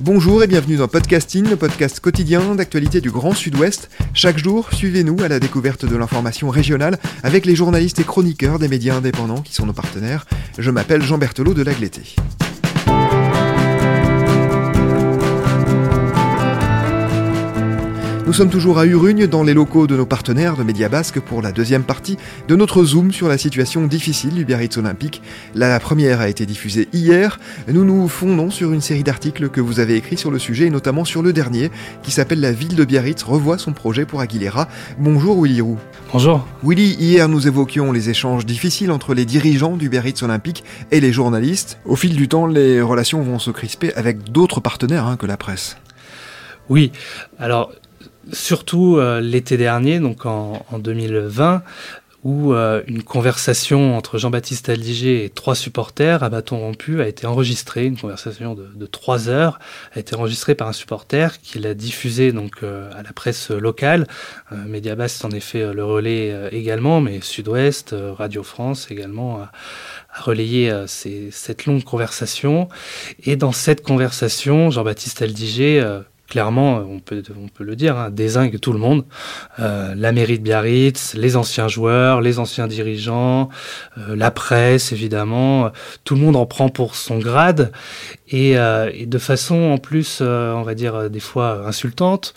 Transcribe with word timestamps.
Bonjour 0.00 0.44
et 0.44 0.46
bienvenue 0.46 0.76
dans 0.76 0.86
Podcasting, 0.86 1.48
le 1.50 1.56
podcast 1.56 1.98
quotidien 1.98 2.54
d'actualité 2.54 3.00
du 3.00 3.10
Grand 3.10 3.32
Sud-Ouest. 3.32 3.90
Chaque 4.14 4.38
jour, 4.38 4.68
suivez-nous 4.72 5.16
à 5.24 5.28
la 5.28 5.40
découverte 5.40 5.84
de 5.86 5.96
l'information 5.96 6.50
régionale 6.50 6.98
avec 7.24 7.44
les 7.44 7.56
journalistes 7.56 7.98
et 7.98 8.04
chroniqueurs 8.04 8.60
des 8.60 8.68
médias 8.68 8.94
indépendants 8.94 9.42
qui 9.42 9.52
sont 9.52 9.66
nos 9.66 9.72
partenaires. 9.72 10.24
Je 10.56 10.70
m'appelle 10.70 11.02
Jean 11.02 11.18
Berthelot 11.18 11.52
de 11.52 11.62
Lagleté. 11.62 12.14
Nous 18.28 18.34
sommes 18.34 18.50
toujours 18.50 18.78
à 18.78 18.84
Urugne, 18.84 19.26
dans 19.26 19.42
les 19.42 19.54
locaux 19.54 19.86
de 19.86 19.96
nos 19.96 20.04
partenaires 20.04 20.54
de 20.54 20.62
Média 20.62 20.90
Basque, 20.90 21.18
pour 21.18 21.40
la 21.40 21.50
deuxième 21.50 21.82
partie 21.82 22.18
de 22.46 22.56
notre 22.56 22.84
zoom 22.84 23.10
sur 23.10 23.26
la 23.26 23.38
situation 23.38 23.86
difficile 23.86 24.34
du 24.34 24.44
Biarritz 24.44 24.76
Olympique. 24.76 25.22
La 25.54 25.80
première 25.80 26.20
a 26.20 26.28
été 26.28 26.44
diffusée 26.44 26.90
hier. 26.92 27.40
Nous 27.68 27.86
nous 27.86 28.06
fondons 28.06 28.50
sur 28.50 28.74
une 28.74 28.82
série 28.82 29.02
d'articles 29.02 29.48
que 29.48 29.62
vous 29.62 29.80
avez 29.80 29.96
écrits 29.96 30.18
sur 30.18 30.30
le 30.30 30.38
sujet, 30.38 30.66
et 30.66 30.70
notamment 30.70 31.06
sur 31.06 31.22
le 31.22 31.32
dernier, 31.32 31.70
qui 32.02 32.10
s'appelle 32.10 32.40
La 32.40 32.52
ville 32.52 32.76
de 32.76 32.84
Biarritz 32.84 33.22
revoit 33.22 33.56
son 33.56 33.72
projet 33.72 34.04
pour 34.04 34.20
Aguilera. 34.20 34.68
Bonjour 34.98 35.42
Willy 35.42 35.62
Roux. 35.62 35.78
Bonjour. 36.12 36.46
Willy, 36.62 36.96
hier 37.00 37.30
nous 37.30 37.46
évoquions 37.48 37.92
les 37.92 38.10
échanges 38.10 38.44
difficiles 38.44 38.90
entre 38.90 39.14
les 39.14 39.24
dirigeants 39.24 39.78
du 39.78 39.88
Biarritz 39.88 40.22
Olympique 40.22 40.64
et 40.90 41.00
les 41.00 41.14
journalistes. 41.14 41.78
Au 41.86 41.96
fil 41.96 42.14
du 42.14 42.28
temps, 42.28 42.44
les 42.44 42.82
relations 42.82 43.22
vont 43.22 43.38
se 43.38 43.50
crisper 43.50 43.94
avec 43.94 44.30
d'autres 44.30 44.60
partenaires 44.60 45.06
hein, 45.06 45.16
que 45.16 45.24
la 45.24 45.38
presse. 45.38 45.78
Oui, 46.68 46.92
alors 47.38 47.72
surtout 48.32 48.96
euh, 48.96 49.20
l'été 49.20 49.56
dernier, 49.56 50.00
donc 50.00 50.26
en, 50.26 50.62
2020, 50.78 51.62
où 52.24 52.52
euh, 52.52 52.82
une 52.88 53.02
conversation 53.02 53.96
entre 53.96 54.18
Jean-Baptiste 54.18 54.68
Aldiger 54.68 55.24
et 55.24 55.30
trois 55.30 55.54
supporters 55.54 56.22
à 56.24 56.28
bâton 56.28 56.58
rompu 56.58 57.00
a 57.00 57.06
été 57.06 57.26
enregistrée, 57.26 57.86
une 57.86 57.96
conversation 57.96 58.54
de, 58.54 58.86
trois 58.86 59.28
heures, 59.28 59.60
a 59.94 60.00
été 60.00 60.16
enregistrée 60.16 60.54
par 60.54 60.66
un 60.66 60.72
supporter 60.72 61.40
qui 61.40 61.58
l'a 61.60 61.74
diffusée 61.74 62.32
donc 62.32 62.62
euh, 62.62 62.90
à 62.98 63.02
la 63.02 63.12
presse 63.12 63.50
locale. 63.50 64.06
Mediabast 64.50 65.24
en 65.24 65.30
effet 65.30 65.72
le 65.72 65.84
relais 65.84 66.48
également, 66.50 67.00
mais 67.00 67.20
Sud-Ouest, 67.20 67.94
Radio 68.16 68.42
France 68.42 68.88
également 68.90 69.40
a, 69.40 69.52
relayé 70.20 70.72
cette 70.86 71.66
longue 71.66 71.84
conversation. 71.84 72.68
Et 73.24 73.36
dans 73.36 73.52
cette 73.52 73.82
conversation, 73.82 74.70
Jean-Baptiste 74.70 75.22
Aldiger 75.22 76.02
clairement, 76.28 76.78
on 76.78 77.00
peut, 77.00 77.22
on 77.42 77.48
peut 77.48 77.64
le 77.64 77.74
dire, 77.74 77.96
hein, 77.96 78.10
désingue 78.10 78.60
tout 78.60 78.72
le 78.72 78.78
monde. 78.78 79.04
Euh, 79.58 79.94
la 79.96 80.12
mairie 80.12 80.38
de 80.38 80.44
Biarritz, 80.44 81.14
les 81.14 81.36
anciens 81.36 81.68
joueurs, 81.68 82.20
les 82.20 82.38
anciens 82.38 82.66
dirigeants, 82.66 83.48
euh, 83.96 84.14
la 84.14 84.30
presse, 84.30 84.92
évidemment. 84.92 85.72
Tout 86.04 86.14
le 86.14 86.20
monde 86.20 86.36
en 86.36 86.44
prend 86.44 86.68
pour 86.68 86.94
son 86.94 87.18
grade 87.18 87.72
et, 88.28 88.58
euh, 88.58 88.90
de 89.06 89.18
façon 89.18 89.56
en 89.56 89.78
plus, 89.78 90.18
euh, 90.20 90.52
on 90.52 90.62
va 90.62 90.74
dire, 90.74 91.08
des 91.08 91.20
fois 91.20 91.66
insultante, 91.66 92.34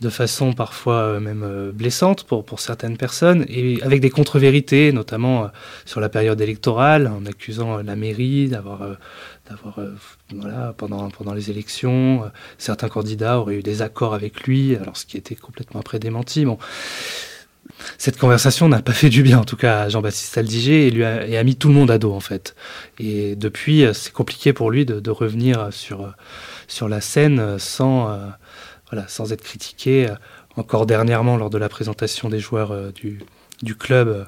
de 0.00 0.08
façon 0.08 0.54
parfois 0.54 1.20
même 1.20 1.70
blessante 1.72 2.24
pour, 2.24 2.44
pour 2.44 2.60
certaines 2.60 2.96
personnes 2.96 3.44
et 3.48 3.78
avec 3.82 4.00
des 4.00 4.10
contre-vérités, 4.10 4.92
notamment 4.92 5.50
sur 5.84 6.00
la 6.00 6.08
période 6.08 6.40
électorale, 6.40 7.08
en 7.08 7.26
accusant 7.26 7.78
la 7.78 7.96
mairie 7.96 8.48
d'avoir 8.48 8.80
d'avoir 9.48 9.78
euh, 9.78 9.94
voilà, 10.34 10.74
pendant, 10.76 11.34
les 11.34 11.50
élections, 11.50 12.24
euh, 12.24 12.28
certains 12.58 12.88
candidats 12.88 13.38
auraient 13.38 13.56
eu 13.56 13.62
des 13.62 13.82
accords 13.82 14.14
avec 14.14 14.44
lui, 14.44 14.76
alors 14.76 14.96
ce 14.96 15.06
qui 15.06 15.16
était 15.16 15.34
complètement 15.34 15.80
après 15.80 15.98
démenti. 15.98 16.44
Bon. 16.44 16.58
Cette 17.98 18.18
conversation 18.18 18.68
n'a 18.68 18.82
pas 18.82 18.92
fait 18.92 19.08
du 19.08 19.22
bien, 19.22 19.38
en 19.38 19.44
tout 19.44 19.56
cas, 19.56 19.82
à 19.82 19.88
Jean-Baptiste 19.88 20.36
Aldiger 20.36 20.86
et, 20.86 20.90
lui 20.90 21.04
a, 21.04 21.44
mis 21.44 21.56
tout 21.56 21.68
le 21.68 21.74
monde 21.74 21.90
à 21.90 21.98
dos, 21.98 22.12
en 22.12 22.20
fait. 22.20 22.54
Et 22.98 23.36
depuis, 23.36 23.84
euh, 23.84 23.92
c'est 23.92 24.12
compliqué 24.12 24.52
pour 24.52 24.70
lui 24.70 24.86
de, 24.86 25.10
revenir 25.10 25.68
sur, 25.72 26.14
la 26.88 27.00
scène 27.00 27.58
sans 27.58 28.08
être 29.30 29.42
critiqué. 29.42 30.08
Encore 30.56 30.86
dernièrement, 30.86 31.36
lors 31.36 31.50
de 31.50 31.58
la 31.58 31.68
présentation 31.68 32.28
des 32.28 32.38
joueurs 32.38 32.92
du, 32.92 33.18
du 33.64 33.74
club 33.74 34.08
euh, 34.08 34.24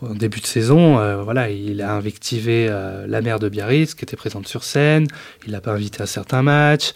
en 0.00 0.14
début 0.14 0.40
de 0.40 0.46
saison. 0.46 0.98
Euh, 0.98 1.22
voilà, 1.22 1.50
il 1.50 1.82
a 1.82 1.92
invectivé 1.92 2.68
euh, 2.70 3.06
la 3.06 3.20
mère 3.20 3.38
de 3.38 3.48
Biarritz 3.48 3.94
qui 3.94 4.04
était 4.04 4.16
présente 4.16 4.48
sur 4.48 4.64
scène. 4.64 5.06
Il 5.46 5.52
l'a 5.52 5.60
pas 5.60 5.72
invité 5.72 6.02
à 6.02 6.06
certains 6.06 6.42
matchs. 6.42 6.92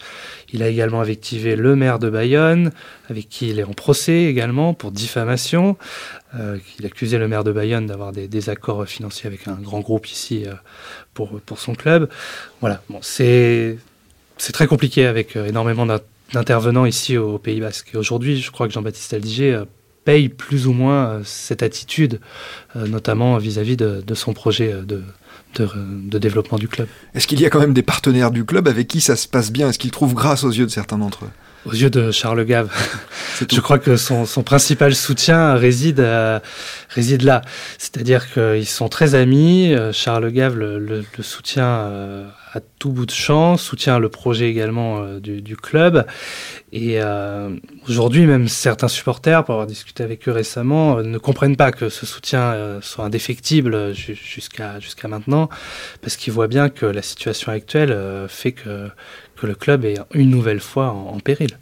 Il 0.53 0.63
a 0.63 0.67
également 0.67 1.01
invectivé 1.01 1.55
le 1.55 1.75
maire 1.75 1.99
de 1.99 2.09
Bayonne, 2.09 2.71
avec 3.09 3.29
qui 3.29 3.49
il 3.49 3.59
est 3.59 3.63
en 3.63 3.73
procès 3.73 4.23
également 4.23 4.73
pour 4.73 4.91
diffamation. 4.91 5.77
il 6.33 6.85
accusait 6.85 7.19
le 7.19 7.27
maire 7.27 7.43
de 7.43 7.51
Bayonne 7.51 7.85
d'avoir 7.85 8.11
des 8.11 8.27
désaccords 8.27 8.85
financiers 8.85 9.27
avec 9.27 9.47
un 9.47 9.55
grand 9.55 9.79
groupe 9.79 10.07
ici 10.07 10.45
pour, 11.13 11.39
pour 11.39 11.59
son 11.59 11.73
club. 11.73 12.09
Voilà, 12.59 12.81
bon, 12.89 12.99
c'est 13.01 13.77
très 14.51 14.67
compliqué 14.67 15.05
avec 15.05 15.37
énormément 15.37 15.85
d'intervenants 16.33 16.85
ici 16.85 17.17
au 17.17 17.37
Pays 17.37 17.61
Basque. 17.61 17.91
Aujourd'hui, 17.95 18.41
je 18.41 18.51
crois 18.51 18.67
que 18.67 18.73
Jean-Baptiste 18.73 19.13
Aldiger 19.13 19.63
paye 20.03 20.29
plus 20.29 20.67
ou 20.67 20.73
moins 20.73 21.05
euh, 21.05 21.21
cette 21.23 21.63
attitude, 21.63 22.19
euh, 22.75 22.87
notamment 22.87 23.37
vis-à-vis 23.37 23.77
de, 23.77 24.03
son 24.13 24.33
projet 24.33 24.73
euh, 24.73 24.81
de, 24.81 25.03
de, 25.57 26.17
développement 26.17 26.57
du 26.57 26.67
club. 26.67 26.87
Est-ce 27.13 27.27
qu'il 27.27 27.39
y 27.39 27.45
a 27.45 27.49
quand 27.49 27.59
même 27.59 27.73
des 27.73 27.83
partenaires 27.83 28.31
du 28.31 28.45
club 28.45 28.67
avec 28.67 28.87
qui 28.87 29.01
ça 29.01 29.15
se 29.15 29.27
passe 29.27 29.51
bien? 29.51 29.69
Est-ce 29.69 29.79
qu'il 29.79 29.91
trouve 29.91 30.13
grâce 30.13 30.43
aux 30.43 30.51
yeux 30.51 30.65
de 30.65 30.71
certains 30.71 30.97
d'entre 30.97 31.25
eux? 31.25 31.29
Aux 31.65 31.73
yeux 31.73 31.91
de 31.91 32.09
Charles 32.11 32.43
Gave. 32.45 32.71
Je 33.51 33.59
crois 33.59 33.77
que 33.77 33.95
son, 33.95 34.25
son 34.25 34.41
principal 34.41 34.95
soutien 34.95 35.53
réside, 35.53 36.03
réside 36.89 37.21
là. 37.21 37.43
C'est-à-dire 37.77 38.33
qu'ils 38.33 38.65
sont 38.65 38.89
très 38.89 39.13
amis. 39.13 39.75
Charles 39.93 40.31
Gave 40.31 40.57
le, 40.57 40.79
le, 40.79 41.03
soutient 41.19 41.87
à 42.53 42.59
tout 42.59 42.91
bout 42.91 43.05
de 43.05 43.11
champ, 43.11 43.55
soutient 43.57 43.97
le 43.99 44.09
projet 44.09 44.49
également 44.49 45.01
euh, 45.01 45.19
du, 45.19 45.55
club. 45.55 46.05
Et 46.73 47.01
euh, 47.01 47.55
aujourd'hui, 47.87 48.25
même 48.25 48.47
certains 48.47 48.87
supporters, 48.87 49.43
pour 49.43 49.53
avoir 49.53 49.67
discuté 49.67 50.03
avec 50.03 50.27
eux 50.27 50.31
récemment, 50.31 50.97
euh, 50.97 51.03
ne 51.03 51.17
comprennent 51.17 51.55
pas 51.55 51.71
que 51.71 51.89
ce 51.89 52.05
soutien 52.05 52.79
soit 52.81 53.05
indéfectible 53.05 53.93
jusqu'à 53.93 54.79
jusqu'à 54.79 55.07
maintenant, 55.07 55.49
parce 56.01 56.17
qu'ils 56.17 56.33
voient 56.33 56.47
bien 56.47 56.69
que 56.69 56.85
la 56.85 57.01
situation 57.01 57.51
actuelle 57.51 57.97
fait 58.27 58.51
que, 58.51 58.89
que 59.35 59.47
le 59.47 59.55
club 59.55 59.85
est 59.85 59.99
une 60.13 60.29
nouvelle 60.29 60.59
fois 60.59 60.89
en 60.89 61.19
péril. 61.19 61.57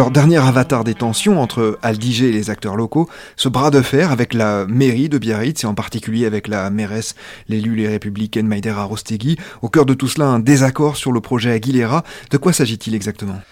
Alors, 0.00 0.10
dernier 0.10 0.38
avatar 0.38 0.82
des 0.82 0.94
tensions 0.94 1.42
entre 1.42 1.78
Aldiger 1.82 2.30
et 2.30 2.32
les 2.32 2.48
acteurs 2.48 2.74
locaux, 2.74 3.06
ce 3.36 3.50
bras 3.50 3.70
de 3.70 3.82
fer 3.82 4.12
avec 4.12 4.32
la 4.32 4.64
mairie 4.66 5.10
de 5.10 5.18
Biarritz 5.18 5.62
et 5.62 5.66
en 5.66 5.74
particulier 5.74 6.24
avec 6.24 6.48
la 6.48 6.70
mairesse, 6.70 7.14
l'élue 7.50 7.76
les 7.76 7.86
républicaine 7.86 8.46
Maïdera 8.46 8.84
Rostegui. 8.84 9.36
Au 9.60 9.68
cœur 9.68 9.84
de 9.84 9.92
tout 9.92 10.08
cela, 10.08 10.24
un 10.24 10.38
désaccord 10.38 10.96
sur 10.96 11.12
le 11.12 11.20
projet 11.20 11.50
Aguilera. 11.50 12.02
De 12.30 12.38
quoi 12.38 12.54
s'agit-il 12.54 12.94
exactement? 12.94 13.42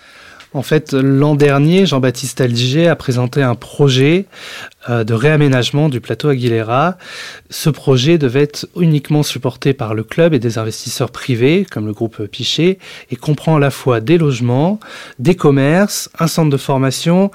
En 0.54 0.62
fait, 0.62 0.94
l'an 0.94 1.34
dernier, 1.34 1.84
Jean-Baptiste 1.84 2.40
Aldiger 2.40 2.88
a 2.88 2.96
présenté 2.96 3.42
un 3.42 3.54
projet 3.54 4.24
euh, 4.88 5.04
de 5.04 5.12
réaménagement 5.12 5.90
du 5.90 6.00
plateau 6.00 6.28
Aguilera. 6.28 6.96
Ce 7.50 7.68
projet 7.68 8.16
devait 8.16 8.44
être 8.44 8.66
uniquement 8.78 9.22
supporté 9.22 9.74
par 9.74 9.94
le 9.94 10.04
club 10.04 10.32
et 10.32 10.38
des 10.38 10.56
investisseurs 10.56 11.10
privés, 11.10 11.66
comme 11.70 11.86
le 11.86 11.92
groupe 11.92 12.24
Pichet, 12.26 12.78
et 13.10 13.16
comprend 13.16 13.56
à 13.56 13.60
la 13.60 13.70
fois 13.70 14.00
des 14.00 14.16
logements, 14.16 14.80
des 15.18 15.36
commerces, 15.36 16.08
un 16.18 16.28
centre 16.28 16.50
de 16.50 16.56
formation. 16.56 17.30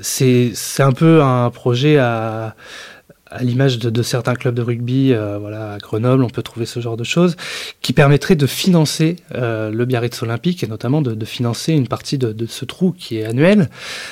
C'est 0.00 0.52
un 0.80 0.92
peu 0.92 1.22
un 1.22 1.50
projet 1.50 1.98
à 1.98 2.56
à 3.30 3.42
l'image 3.42 3.78
de, 3.78 4.02
certains 4.02 4.34
clubs 4.34 4.54
de 4.54 4.62
rugby, 4.62 5.12
euh, 5.12 5.38
voilà, 5.38 5.74
à 5.74 5.78
Grenoble, 5.78 6.24
on 6.24 6.30
peut 6.30 6.42
trouver 6.42 6.66
ce 6.66 6.80
genre 6.80 6.96
de 6.96 7.04
choses, 7.04 7.36
qui 7.82 7.92
permettraient 7.92 8.36
de 8.36 8.46
financer 8.46 9.16
euh, 9.34 9.70
le 9.70 9.84
Biarritz 9.84 10.22
Olympique 10.22 10.64
et 10.64 10.66
notamment 10.66 11.02
de, 11.02 11.24
financer 11.24 11.72
une 11.72 11.88
partie 11.88 12.16
de, 12.16 12.46
ce 12.46 12.64
trou 12.64 12.94
qui 12.96 13.18
est 13.18 13.24
annuel, 13.24 13.68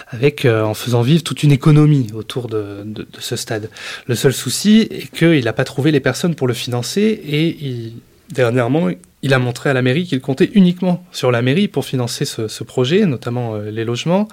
avec 0.09 0.45
euh, 0.45 0.63
en 0.63 0.75
faisant 0.75 1.03
vivre 1.03 1.23
toute 1.23 1.43
une 1.43 1.53
économie 1.53 2.09
autour 2.15 2.49
de, 2.49 2.85
ce 3.19 3.37
stade. 3.37 3.71
Le 4.07 4.15
seul 4.15 4.33
souci 4.33 4.87
est 4.91 5.11
qu'il 5.17 5.45
n'a 5.45 5.53
pas 5.53 5.65
trouvé 5.65 5.91
les 5.91 6.01
personnes 6.01 6.35
pour 6.35 6.47
le 6.47 6.55
financer 6.55 7.03
et 7.03 7.57
il, 7.65 7.95
dernièrement, 8.31 8.91
il 9.23 9.35
a 9.35 9.39
montré 9.39 9.71
à 9.71 9.73
la 9.73 9.83
mairie 9.83 10.05
qu'il 10.05 10.21
comptait 10.21 10.51
uniquement 10.55 11.05
sur 11.11 11.31
la 11.31 11.43
mairie 11.43 11.69
pour 11.69 11.85
financer 11.85 12.25
ce, 12.25 12.65
projet, 12.65 13.07
notamment 13.07 13.57
les 13.57 13.85
logements. 13.85 14.29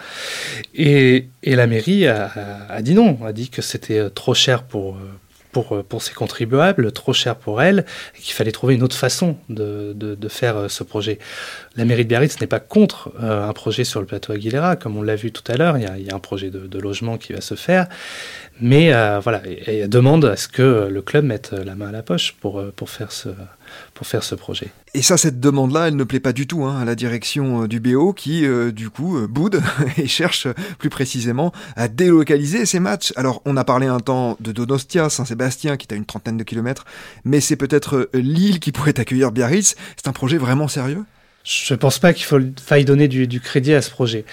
Et, 0.75 1.27
la 1.43 1.67
mairie 1.67 2.05
a, 2.07 2.81
dit 2.81 2.93
non, 2.93 3.17
a 3.25 3.33
dit 3.33 3.49
que 3.49 3.61
c'était 3.61 4.09
trop 4.09 4.33
cher 4.33 4.63
pour, 4.63 4.97
pour, 5.53 5.75
euh, 5.75 5.83
pour 5.83 6.01
ses 6.01 6.13
contribuables, 6.13 6.91
trop 6.91 7.13
cher 7.13 7.37
pour 7.37 7.61
elle, 7.61 7.85
et 8.17 8.19
qu'il 8.19 8.33
fallait 8.33 8.51
trouver 8.51 8.75
une 8.75 8.83
autre 8.83 8.97
façon 8.97 9.37
de, 9.47 9.93
de, 9.93 10.27
faire 10.27 10.57
euh, 10.57 10.67
ce 10.67 10.83
projet. 10.83 11.19
La 11.77 11.85
mairie 11.85 12.03
de 12.03 12.09
Biarritz 12.09 12.41
n'est 12.41 12.47
pas 12.47 12.59
contre 12.59 13.13
euh, 13.21 13.47
un 13.47 13.53
projet 13.53 13.85
sur 13.85 14.01
le 14.01 14.05
plateau 14.05 14.33
Aguilera, 14.33 14.75
comme 14.75 14.97
on 14.97 15.03
l'a 15.03 15.15
vu 15.15 15.31
tout 15.31 15.49
à 15.49 15.55
l'heure, 15.55 15.77
il, 15.77 15.83
y 15.83 16.09
a 16.09 16.15
un 16.15 16.19
projet 16.19 16.49
de, 16.49 16.79
logement 16.79 17.17
qui 17.17 17.31
va 17.31 17.39
se 17.39 17.55
faire, 17.55 17.87
mais 18.59 18.91
voilà, 19.21 19.41
elle 19.67 19.87
demande 19.87 20.25
à 20.25 20.35
ce 20.35 20.47
que 20.47 20.89
le 20.91 21.01
club 21.01 21.23
mette 21.23 21.51
la 21.51 21.75
main 21.75 21.87
à 21.87 21.91
la 21.91 22.01
poche 22.01 22.33
pour, 22.41 22.61
pour 22.75 22.89
faire 22.89 23.11
ce, 23.11 23.29
pour 23.93 24.07
faire 24.07 24.23
ce 24.23 24.35
projet. 24.35 24.71
Et 24.93 25.01
ça, 25.01 25.17
cette 25.17 25.39
demande-là, 25.39 25.87
elle 25.87 25.95
ne 25.95 26.03
plaît 26.03 26.19
pas 26.19 26.33
du 26.33 26.47
tout 26.47 26.63
hein, 26.65 26.79
à 26.79 26.85
la 26.85 26.95
direction 26.95 27.63
euh, 27.63 27.67
du 27.67 27.79
BO 27.79 28.13
qui, 28.13 28.45
euh, 28.45 28.71
du 28.71 28.89
coup, 28.89 29.17
euh, 29.17 29.27
boude 29.27 29.61
et 29.97 30.07
cherche 30.07 30.47
plus 30.77 30.89
précisément 30.89 31.51
à 31.75 31.87
délocaliser 31.87 32.65
ces 32.65 32.79
matchs. 32.79 33.13
Alors, 33.15 33.41
on 33.45 33.57
a 33.57 33.63
parlé 33.63 33.87
un 33.87 33.99
temps 33.99 34.37
de 34.39 34.51
Donostia, 34.51 35.09
Saint-Sébastien, 35.09 35.77
qui 35.77 35.87
est 35.89 35.93
à 35.93 35.97
une 35.97 36.05
trentaine 36.05 36.37
de 36.37 36.43
kilomètres, 36.43 36.85
mais 37.25 37.41
c'est 37.41 37.55
peut-être 37.55 38.09
Lille 38.13 38.59
qui 38.59 38.71
pourrait 38.71 38.99
accueillir 38.99 39.31
Biarritz. 39.31 39.75
C'est 39.95 40.07
un 40.07 40.13
projet 40.13 40.37
vraiment 40.37 40.67
sérieux? 40.67 41.03
Je 41.43 41.73
ne 41.73 41.77
pense 41.77 41.99
pas 41.99 42.13
qu'il 42.13 42.25
faille 42.57 42.85
donner 42.85 43.09
du, 43.09 43.41
crédit 43.41 43.73
à 43.73 43.81
ce 43.81 43.89
projet. 43.89 44.23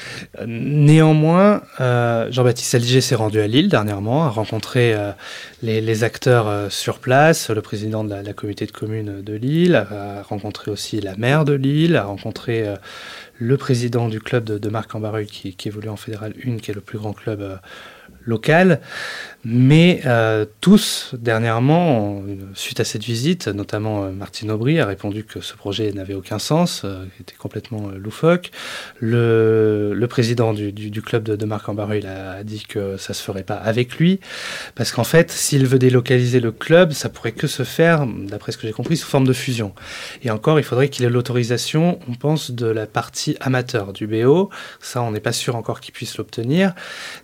Néanmoins, 0.46 1.62
euh, 1.80 2.30
Jean-Baptiste 2.30 2.76
Alger 2.76 3.00
s'est 3.00 3.16
rendu 3.16 3.40
à 3.40 3.48
Lille 3.48 3.68
dernièrement, 3.68 4.24
a 4.24 4.28
rencontré 4.28 4.94
euh, 4.94 5.10
les, 5.62 6.04
acteurs 6.04 6.46
euh, 6.46 6.70
sur 6.70 7.00
place, 7.00 7.50
le 7.50 7.62
président 7.62 8.04
de 8.04 8.14
la, 8.14 8.32
communauté 8.32 8.64
de 8.66 8.70
communes 8.70 9.22
de 9.22 9.32
Lille, 9.34 9.74
a 9.74 10.22
rencontré 10.22 10.70
aussi 10.70 11.00
la 11.00 11.16
maire 11.16 11.44
de 11.44 11.54
Lille, 11.54 11.96
a 11.96 12.04
rencontré 12.04 12.64
le 13.38 13.56
président 13.56 14.08
du 14.08 14.20
club 14.20 14.44
de, 14.44 14.68
Marc 14.68 14.94
en 14.94 15.02
qui, 15.24 15.56
qui, 15.56 15.68
évolue 15.68 15.88
en 15.88 15.96
Fédéral 15.96 16.34
1, 16.46 16.58
qui 16.58 16.70
est 16.70 16.74
le 16.74 16.80
plus 16.80 16.98
grand 16.98 17.12
club 17.12 17.58
local. 18.24 18.80
Mais 19.42 20.02
euh, 20.04 20.44
tous, 20.60 21.14
dernièrement, 21.18 22.22
suite 22.52 22.78
à 22.78 22.84
cette 22.84 23.02
visite, 23.02 23.48
notamment 23.48 24.04
euh, 24.04 24.10
Martine 24.10 24.50
Aubry 24.50 24.80
a 24.80 24.84
répondu 24.84 25.24
que 25.24 25.40
ce 25.40 25.54
projet 25.54 25.92
n'avait 25.92 26.12
aucun 26.12 26.38
sens, 26.38 26.82
euh, 26.84 27.06
était 27.18 27.36
complètement 27.36 27.88
loufoque. 27.96 28.50
Le, 28.98 30.06
président 30.10 30.52
du, 30.52 31.02
club 31.02 31.22
de, 31.22 31.44
Marc 31.46 31.68
Ambaru 31.70 32.02
a 32.04 32.44
dit 32.44 32.64
que 32.68 32.98
ça 32.98 33.14
se 33.14 33.22
ferait 33.22 33.44
pas 33.44 33.54
avec 33.54 33.96
lui, 33.96 34.20
parce 34.74 34.92
qu'en 34.92 35.04
fait, 35.04 35.30
s'il 35.30 35.66
veut 35.66 35.78
délocaliser 35.78 36.40
le 36.40 36.52
club, 36.52 36.92
ça 36.92 37.08
pourrait 37.08 37.32
que 37.32 37.46
se 37.46 37.62
faire, 37.62 38.06
d'après 38.06 38.52
ce 38.52 38.58
que 38.58 38.66
j'ai 38.66 38.72
compris, 38.72 38.98
sous 38.98 39.06
forme 39.06 39.26
de 39.26 39.32
fusion. 39.32 39.72
Et 40.22 40.30
encore, 40.30 40.58
il 40.58 40.64
faudrait 40.64 40.88
qu'il 40.88 41.06
ait 41.06 41.10
l'autorisation, 41.10 41.98
on 42.08 42.14
pense, 42.14 42.50
de 42.50 42.66
la 42.66 42.86
partie 42.86 43.36
amateur 43.40 43.94
du 43.94 44.06
BO. 44.06 44.50
Ça, 44.80 45.00
on 45.00 45.12
n'est 45.12 45.20
pas 45.20 45.32
sûr 45.32 45.56
encore 45.56 45.80
qu'il 45.80 45.94
puisse 45.94 46.18
l'obtenir. 46.18 46.74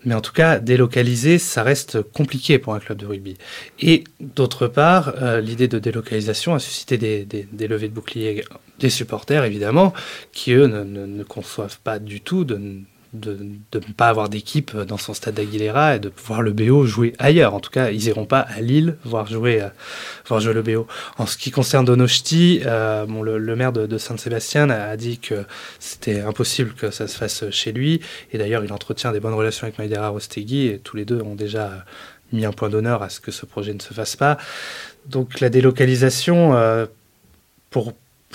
Mais 0.05 0.15
en 0.15 0.21
tout 0.21 0.33
cas, 0.33 0.61
délocaliser, 0.77 1.39
ça 1.39 1.63
reste 1.63 2.03
compliqué 2.03 2.59
pour 2.59 2.75
un 2.75 2.81
club 2.81 2.99
de 2.99 3.07
rugby. 3.07 3.37
Et 3.81 4.05
d'autre 4.21 4.67
part, 4.67 5.15
euh, 5.23 5.41
l'idée 5.41 5.69
de 5.69 5.79
délocalisation 5.79 6.55
a 6.55 6.59
suscité 6.59 6.99
des, 6.99 7.67
levées 7.67 7.89
de 7.89 7.95
boucliers 7.95 8.45
des 8.79 8.91
supporters, 8.91 9.45
évidemment, 9.45 9.95
qui, 10.33 10.53
eux, 10.53 10.67
ne 10.67 11.23
conçoivent 11.25 11.79
pas 11.83 11.99
du 11.99 12.21
tout 12.21 12.45
de 12.45 12.61
de, 13.13 13.39
ne 13.75 13.93
pas 13.97 14.09
avoir 14.09 14.29
d'équipe 14.29 14.77
dans 14.77 14.97
son 14.97 15.15
stade 15.15 15.35
d'Aguilera 15.35 15.97
et 15.97 15.99
de 15.99 16.09
pouvoir 16.09 16.43
le 16.43 16.53
BO 16.53 16.85
jouer 16.85 17.13
ailleurs. 17.19 17.55
En 17.55 17.61
tout 17.61 17.71
cas, 17.71 17.91
ils 17.91 18.07
iront 18.07 18.27
pas 18.27 18.41
à 18.41 18.61
Lille 18.61 18.97
voir 19.05 19.27
jouer, 19.27 19.63
euh, 19.63 19.69
voir 20.27 20.41
jouer 20.41 20.55
le 20.55 20.63
BO. 20.63 20.87
En 21.19 21.27
ce 21.27 21.37
qui 21.37 21.51
concerne 21.51 21.85
Donosti, 21.85 22.63
euh, 22.67 23.07
bon, 23.07 23.23
le, 23.23 23.57
maire 23.57 23.73
de, 23.73 23.99
Saint-Sébastien 23.99 24.71
a, 24.71 24.97
dit 24.97 25.19
que 25.19 25.45
c'était 25.79 26.21
impossible 26.21 26.73
que 26.75 26.91
ça 26.91 27.09
se 27.09 27.17
fasse 27.17 27.51
chez 27.51 27.73
lui. 27.73 28.01
Et 28.33 28.39
d'ailleurs, 28.39 28.65
il 28.65 28.73
entretient 28.73 29.13
des 29.13 29.21
bonnes 29.21 29.35
relations 29.35 29.65
avec 29.65 29.79
Maïdera 29.79 30.09
Rostegui 30.09 30.67
et 30.67 30.79
tous 30.79 30.97
les 30.97 31.05
deux 31.05 31.21
ont 31.23 31.35
déjà 31.35 31.85
mis 32.33 32.45
un 32.45 32.53
point 32.53 32.69
d'honneur 32.69 33.03
à 33.03 33.09
ce 33.09 33.21
que 33.21 33.31
ce 33.31 33.47
projet 33.47 33.73
ne 33.73 33.81
se 33.81 33.95
fasse 33.95 34.17
pas. 34.17 34.37
Donc 35.07 35.41
la 35.41 35.49
délocalisation, 35.49 36.55
euh, 36.55 36.87
pour, 37.71 37.93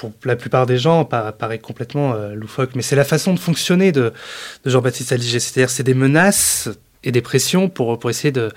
pour 0.09 0.13
la 0.25 0.35
plupart 0.35 0.65
des 0.65 0.77
gens, 0.77 1.05
paraît 1.05 1.59
complètement 1.59 2.13
euh, 2.13 2.33
loufoque. 2.33 2.71
Mais 2.75 2.81
c'est 2.81 2.95
la 2.95 3.03
façon 3.03 3.33
de 3.33 3.39
fonctionner 3.39 3.91
de, 3.91 4.13
de 4.63 4.69
Jean-Baptiste 4.69 5.11
Aligé. 5.11 5.39
C'est-à-dire, 5.39 5.69
c'est 5.69 5.83
des 5.83 5.93
menaces 5.93 6.69
et 7.03 7.11
des 7.11 7.21
pressions 7.21 7.69
pour, 7.69 7.97
essayer 8.09 8.31
de, 8.31 8.51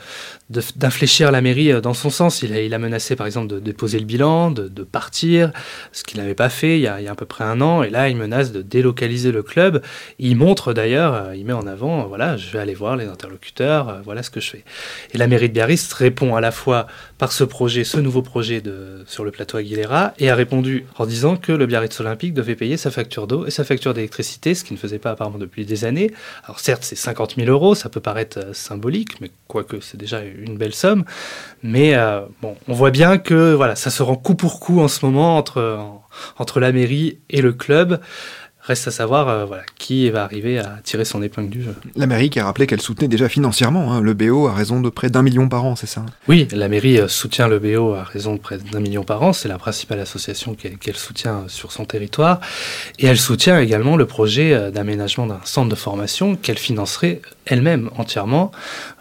d'infléchir 0.76 1.30
la 1.30 1.40
mairie 1.40 1.72
euh, 1.72 1.80
dans 1.80 1.94
son 1.94 2.10
sens. 2.10 2.42
Il 2.42 2.74
a, 2.74 2.78
menacé 2.78 3.16
par 3.16 3.26
exemple 3.26 3.48
de 3.48 3.58
déposer 3.58 3.98
le 3.98 4.04
bilan, 4.04 4.50
de, 4.50 4.68
de 4.68 4.82
partir, 4.82 5.50
ce 5.92 6.02
qu'il 6.04 6.20
n'avait 6.20 6.34
pas 6.34 6.48
fait 6.48 6.78
il 6.78 6.82
y, 6.82 6.86
a, 6.86 7.00
il 7.00 7.04
y, 7.04 7.08
a, 7.08 7.12
à 7.12 7.14
peu 7.14 7.26
près 7.26 7.44
un 7.44 7.60
an. 7.60 7.82
Et 7.82 7.90
là, 7.90 8.08
il 8.08 8.16
menace 8.16 8.52
de 8.52 8.62
délocaliser 8.62 9.32
le 9.32 9.42
club. 9.42 9.82
Il 10.18 10.36
montre 10.36 10.72
d'ailleurs, 10.72 11.14
euh, 11.14 11.36
il 11.36 11.46
met 11.46 11.52
en 11.52 11.66
avant, 11.66 12.06
voilà, 12.06 12.36
je 12.36 12.50
vais 12.50 12.58
aller 12.58 12.74
voir 12.74 12.96
les 12.96 13.06
interlocuteurs, 13.06 14.00
voilà 14.04 14.22
ce 14.22 14.30
que 14.30 14.40
je 14.40 14.50
fais. 14.50 14.64
Et 15.14 15.18
la 15.18 15.26
mairie 15.26 15.48
de 15.48 15.54
Biarritz 15.54 15.92
répond 15.92 16.36
à 16.36 16.40
la 16.40 16.50
fois 16.50 16.86
par 17.24 17.32
ce 17.32 17.44
projet, 17.44 17.84
ce 17.84 17.96
nouveau 18.00 18.20
projet 18.20 18.60
de, 18.60 19.02
sur 19.06 19.24
le 19.24 19.30
plateau 19.30 19.56
Aguilera, 19.56 20.12
et 20.18 20.28
a 20.28 20.34
répondu 20.34 20.84
en 20.98 21.06
disant 21.06 21.38
que 21.38 21.52
le 21.52 21.64
Biarritz 21.64 21.98
Olympique 22.00 22.34
devait 22.34 22.54
payer 22.54 22.76
sa 22.76 22.90
facture 22.90 23.26
d'eau 23.26 23.46
et 23.46 23.50
sa 23.50 23.64
facture 23.64 23.94
d'électricité, 23.94 24.54
ce 24.54 24.62
qui 24.62 24.74
ne 24.74 24.78
faisait 24.78 24.98
pas 24.98 25.12
apparemment 25.12 25.38
depuis 25.38 25.64
des 25.64 25.86
années. 25.86 26.10
Alors 26.44 26.60
certes, 26.60 26.82
c'est 26.82 26.96
50 26.96 27.36
000 27.36 27.48
euros, 27.48 27.74
ça 27.74 27.88
peut 27.88 28.00
paraître 28.02 28.54
symbolique, 28.54 29.22
mais 29.22 29.30
quoique 29.48 29.80
c'est 29.80 29.96
déjà 29.96 30.20
une 30.22 30.58
belle 30.58 30.74
somme. 30.74 31.06
Mais 31.62 31.94
euh, 31.94 32.20
bon, 32.42 32.56
on 32.68 32.74
voit 32.74 32.90
bien 32.90 33.16
que 33.16 33.54
voilà, 33.54 33.74
ça 33.74 33.88
se 33.88 34.02
rend 34.02 34.16
coup 34.16 34.34
pour 34.34 34.60
coup 34.60 34.80
en 34.80 34.88
ce 34.88 35.06
moment 35.06 35.38
entre, 35.38 35.82
entre 36.36 36.60
la 36.60 36.72
mairie 36.72 37.20
et 37.30 37.40
le 37.40 37.54
club. 37.54 38.00
Reste 38.66 38.88
à 38.88 38.90
savoir 38.90 39.28
euh, 39.28 39.44
voilà, 39.44 39.62
qui 39.76 40.08
va 40.08 40.24
arriver 40.24 40.58
à 40.58 40.78
tirer 40.82 41.04
son 41.04 41.22
épingle 41.22 41.50
du 41.50 41.62
jeu. 41.62 41.74
La 41.96 42.06
mairie 42.06 42.30
qui 42.30 42.40
a 42.40 42.46
rappelé 42.46 42.66
qu'elle 42.66 42.80
soutenait 42.80 43.08
déjà 43.08 43.28
financièrement 43.28 43.92
hein, 43.92 44.00
le 44.00 44.14
BO 44.14 44.46
à 44.46 44.54
raison 44.54 44.80
de 44.80 44.88
près 44.88 45.10
d'un 45.10 45.22
million 45.22 45.50
par 45.50 45.64
an, 45.66 45.76
c'est 45.76 45.86
ça 45.86 46.06
Oui, 46.28 46.48
la 46.50 46.68
mairie 46.68 46.98
euh, 46.98 47.08
soutient 47.08 47.46
le 47.46 47.58
BO 47.58 47.92
à 47.92 48.04
raison 48.04 48.34
de 48.34 48.40
près 48.40 48.56
d'un 48.56 48.80
million 48.80 49.04
par 49.04 49.22
an. 49.22 49.34
C'est 49.34 49.48
la 49.48 49.58
principale 49.58 50.00
association 50.00 50.54
qu'elle 50.54 50.96
soutient 50.96 51.44
sur 51.48 51.72
son 51.72 51.84
territoire. 51.84 52.40
Et 52.98 53.06
elle 53.06 53.18
soutient 53.18 53.60
également 53.60 53.96
le 53.96 54.06
projet 54.06 54.70
d'aménagement 54.70 55.26
d'un 55.26 55.40
centre 55.44 55.68
de 55.68 55.74
formation 55.74 56.36
qu'elle 56.36 56.58
financerait 56.58 57.20
elle-même 57.46 57.90
entièrement. 57.96 58.52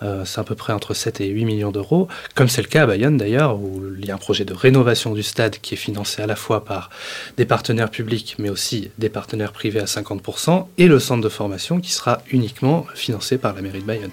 Euh, 0.01 0.25
c'est 0.25 0.39
à 0.39 0.43
peu 0.43 0.55
près 0.55 0.73
entre 0.73 0.93
7 0.93 1.21
et 1.21 1.27
8 1.27 1.45
millions 1.45 1.71
d'euros, 1.71 2.07
comme 2.35 2.49
c'est 2.49 2.61
le 2.61 2.67
cas 2.67 2.83
à 2.83 2.85
Bayonne 2.85 3.17
d'ailleurs, 3.17 3.57
où 3.57 3.81
il 3.97 4.05
y 4.05 4.11
a 4.11 4.15
un 4.15 4.17
projet 4.17 4.45
de 4.45 4.53
rénovation 4.53 5.13
du 5.13 5.23
stade 5.23 5.57
qui 5.61 5.75
est 5.75 5.77
financé 5.77 6.21
à 6.21 6.27
la 6.27 6.35
fois 6.35 6.65
par 6.65 6.89
des 7.37 7.45
partenaires 7.45 7.89
publics, 7.89 8.35
mais 8.39 8.49
aussi 8.49 8.91
des 8.97 9.09
partenaires 9.09 9.52
privés 9.53 9.79
à 9.79 9.85
50%, 9.85 10.67
et 10.77 10.87
le 10.87 10.99
centre 10.99 11.21
de 11.21 11.29
formation 11.29 11.79
qui 11.79 11.91
sera 11.91 12.21
uniquement 12.31 12.85
financé 12.95 13.37
par 13.37 13.53
la 13.53 13.61
mairie 13.61 13.79
de 13.79 13.85
Bayonne, 13.85 14.11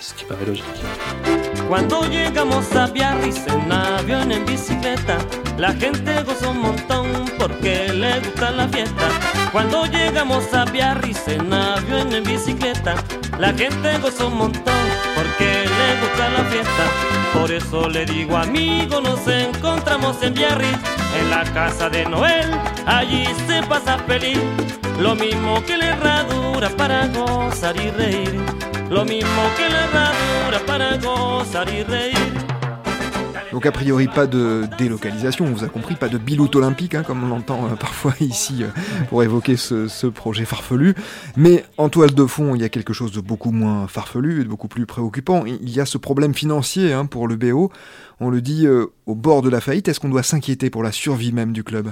ce 0.00 0.12
qui 0.14 0.24
paraît 0.24 0.44
logique. 0.44 0.64
A 1.70 1.78
en 21.18 21.30
la 21.30 21.44
casa 21.44 21.88
de 21.88 22.04
allí. 22.86 24.79
Lo 25.00 25.14
mismo. 25.14 25.56
Donc 33.50 33.66
a 33.66 33.72
priori 33.72 34.08
pas 34.08 34.26
de 34.26 34.68
délocalisation, 34.78 35.46
on 35.46 35.52
vous 35.52 35.64
a 35.64 35.68
compris, 35.68 35.94
pas 35.94 36.08
de 36.08 36.18
biloute 36.18 36.54
olympique, 36.54 36.94
hein, 36.94 37.02
comme 37.02 37.24
on 37.24 37.28
l'entend 37.28 37.64
euh, 37.64 37.76
parfois 37.76 38.12
ici 38.20 38.62
euh, 38.62 38.68
pour 39.08 39.22
évoquer 39.22 39.56
ce, 39.56 39.88
ce, 39.88 40.06
projet 40.06 40.44
farfelu. 40.44 40.94
Mais 41.34 41.64
en 41.78 41.88
toile 41.88 42.14
de 42.14 42.26
fond, 42.26 42.54
il 42.54 42.60
y 42.60 42.64
a 42.64 42.68
quelque 42.68 42.92
chose 42.92 43.12
de 43.12 43.20
beaucoup 43.20 43.52
moins 43.52 43.88
farfelu 43.88 44.42
et 44.42 44.44
de 44.44 44.48
beaucoup 44.48 44.68
plus 44.68 44.84
préoccupant. 44.84 45.44
Il 45.46 45.70
y 45.70 45.80
a 45.80 45.86
ce 45.86 45.96
problème 45.96 46.34
financier 46.34 46.92
hein, 46.92 47.06
pour 47.06 47.26
le 47.26 47.36
BO. 47.36 47.72
On 48.20 48.28
le 48.28 48.42
dit 48.42 48.66
euh, 48.66 48.86
au 49.06 49.14
bord 49.14 49.40
de 49.40 49.48
la 49.48 49.62
faillite. 49.62 49.88
Est-ce 49.88 49.98
qu'on 49.98 50.10
doit 50.10 50.22
s'inquiéter 50.22 50.68
pour 50.68 50.82
la 50.82 50.92
survie 50.92 51.32
même 51.32 51.52
du 51.52 51.64
club? 51.64 51.90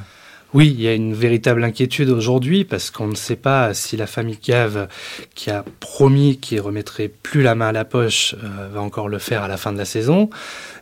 Oui, 0.55 0.69
il 0.69 0.81
y 0.81 0.88
a 0.88 0.95
une 0.95 1.12
véritable 1.12 1.62
inquiétude 1.62 2.09
aujourd'hui 2.09 2.64
parce 2.64 2.90
qu'on 2.90 3.07
ne 3.07 3.14
sait 3.14 3.37
pas 3.37 3.75
si 3.75 3.99
la 3.99 4.07
famille 4.07 4.38
Cave, 4.38 4.88
qui 5.35 5.50
a 5.50 5.62
promis 5.78 6.38
qu'il 6.38 6.61
remettrait 6.62 7.09
plus 7.09 7.43
la 7.43 7.55
main 7.55 7.69
à 7.69 7.73
la 7.73 7.85
poche, 7.85 8.35
euh, 8.43 8.69
va 8.73 8.81
encore 8.81 9.11
le 9.11 9.19
faire 9.19 9.43
à 9.43 9.49
la 9.49 9.59
fin 9.59 9.75
de 9.75 9.78
la 9.78 9.85
saison. 9.85 10.31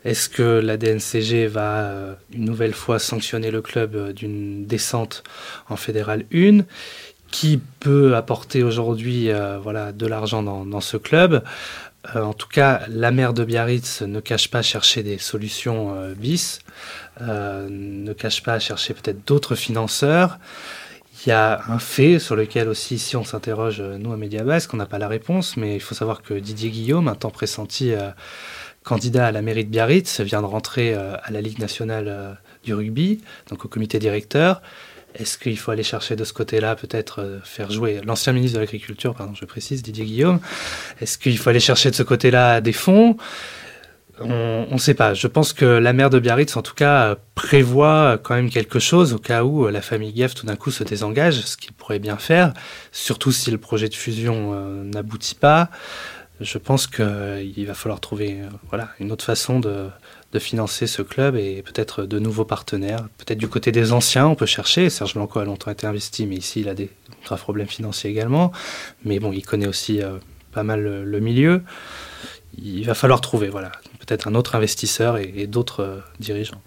Est-ce 0.04 0.28
que 0.28 0.60
la 0.60 0.76
DNCG 0.76 1.48
va 1.48 1.80
euh, 1.80 2.14
une 2.32 2.44
nouvelle 2.44 2.74
fois 2.74 3.00
sanctionner 3.00 3.50
le 3.50 3.60
club 3.60 3.96
euh, 3.96 4.12
d'une 4.12 4.66
descente 4.66 5.24
en 5.68 5.74
fédéral 5.74 6.26
1 6.32 6.60
Qui 7.32 7.60
peut 7.80 8.14
apporter 8.14 8.62
aujourd'hui 8.62 9.30
voilà, 9.60 9.90
de 9.90 10.06
l'argent 10.06 10.44
dans, 10.44 10.80
ce 10.80 10.96
club? 10.96 11.42
En 12.14 12.32
tout 12.32 12.48
cas, 12.48 12.82
la 12.88 13.10
maire 13.10 13.32
de 13.34 13.44
Biarritz 13.44 14.02
ne 14.02 14.20
cache 14.20 14.50
pas 14.50 14.62
chercher 14.62 15.02
des 15.02 15.18
solutions 15.18 16.12
bis, 16.16 16.60
ne 17.20 18.12
cache 18.12 18.42
pas 18.42 18.58
chercher 18.58 18.94
peut-être 18.94 19.26
d'autres 19.26 19.54
financeurs. 19.54 20.38
Il 21.24 21.30
y 21.30 21.32
a 21.32 21.62
un 21.68 21.78
fait 21.78 22.18
sur 22.18 22.36
lequel 22.36 22.68
aussi 22.68 22.96
ici 22.96 23.16
on 23.16 23.24
s'interroge, 23.24 23.80
nous 23.80 24.12
à 24.12 24.16
Mediabasque, 24.16 24.72
on 24.74 24.76
n'a 24.76 24.86
pas 24.86 24.98
la 24.98 25.08
réponse, 25.08 25.56
mais 25.56 25.74
il 25.74 25.80
faut 25.80 25.94
savoir 25.94 26.22
que 26.22 26.34
Didier 26.34 26.70
Guillaume, 26.70 27.08
un 27.08 27.14
temps 27.14 27.30
pressenti 27.30 27.92
candidat 28.84 29.26
à 29.26 29.32
la 29.32 29.42
mairie 29.42 29.64
de 29.64 29.70
Biarritz, 29.70 30.20
vient 30.20 30.42
de 30.42 30.46
rentrer 30.46 30.94
à 30.94 31.30
la 31.30 31.40
Ligue 31.40 31.58
nationale 31.58 32.38
du 32.64 32.74
rugby, 32.74 33.20
donc 33.48 33.64
au 33.64 33.68
comité 33.68 33.98
directeur. 33.98 34.62
Est-ce 35.18 35.38
qu'il 35.38 35.58
faut 35.58 35.70
aller 35.70 35.82
chercher 35.82 36.16
de 36.16 36.24
ce 36.24 36.32
côté-là, 36.32 36.76
peut-être 36.76 37.20
euh, 37.20 37.38
faire 37.42 37.70
jouer 37.70 38.00
l'ancien 38.04 38.32
ministre 38.32 38.56
de 38.56 38.60
l'Agriculture, 38.60 39.14
pardon, 39.14 39.34
je 39.34 39.44
précise, 39.44 39.82
Didier 39.82 40.04
Guillaume? 40.04 40.40
Est-ce 41.00 41.18
qu'il 41.18 41.36
faut 41.38 41.50
aller 41.50 41.60
chercher 41.60 41.90
de 41.90 41.94
ce 41.94 42.02
côté-là 42.02 42.60
des 42.60 42.72
fonds? 42.72 43.16
On 44.18 44.66
ne 44.72 44.78
sait 44.78 44.94
pas. 44.94 45.12
Je 45.12 45.26
pense 45.26 45.52
que 45.52 45.66
la 45.66 45.92
maire 45.92 46.08
de 46.08 46.18
Biarritz, 46.18 46.56
en 46.56 46.62
tout 46.62 46.74
cas, 46.74 47.16
prévoit 47.34 48.18
quand 48.22 48.34
même 48.34 48.48
quelque 48.48 48.78
chose 48.78 49.12
au 49.12 49.18
cas 49.18 49.44
où 49.44 49.68
la 49.68 49.82
famille 49.82 50.12
Gueff 50.12 50.34
tout 50.34 50.46
d'un 50.46 50.56
coup 50.56 50.70
se 50.70 50.84
désengage, 50.84 51.42
ce 51.42 51.58
qu'il 51.58 51.72
pourrait 51.72 51.98
bien 51.98 52.16
faire, 52.16 52.54
surtout 52.92 53.30
si 53.30 53.50
le 53.50 53.58
projet 53.58 53.90
de 53.90 53.94
fusion 53.94 54.52
euh, 54.54 54.84
n'aboutit 54.84 55.34
pas. 55.34 55.68
Je 56.40 56.56
pense 56.56 56.86
qu'il 56.86 57.66
va 57.66 57.74
falloir 57.74 58.00
trouver 58.00 58.40
euh, 58.72 58.82
une 59.00 59.12
autre 59.12 59.24
façon 59.24 59.60
de, 59.60 59.88
de 60.32 60.38
financer 60.38 60.86
ce 60.86 61.02
club 61.02 61.36
et 61.36 61.62
peut-être 61.62 62.04
de 62.04 62.18
nouveaux 62.18 62.44
partenaires. 62.44 63.08
Peut-être 63.18 63.38
du 63.38 63.48
côté 63.48 63.72
des 63.72 63.92
anciens, 63.92 64.26
on 64.26 64.34
peut 64.34 64.46
chercher. 64.46 64.90
Serge 64.90 65.14
Blanco 65.14 65.38
a 65.38 65.44
longtemps 65.44 65.70
été 65.70 65.86
investi, 65.86 66.26
mais 66.26 66.36
ici, 66.36 66.60
il 66.60 66.68
a 66.68 66.74
des 66.74 66.90
graves 67.24 67.40
problèmes 67.40 67.68
financiers 67.68 68.10
également. 68.10 68.52
Mais 69.04 69.18
bon, 69.18 69.32
il 69.32 69.44
connaît 69.44 69.66
aussi 69.66 70.02
euh, 70.02 70.18
pas 70.52 70.62
mal 70.62 70.82
le, 70.82 71.20
milieu. 71.20 71.62
Il 72.58 72.84
va 72.84 72.94
falloir 72.94 73.20
trouver, 73.20 73.48
voilà, 73.48 73.70
peut-être 74.00 74.28
un 74.28 74.34
autre 74.34 74.54
investisseur 74.54 75.18
et, 75.18 75.46
d'autres 75.46 75.82
euh, 75.82 76.00
dirigeants. 76.18 76.60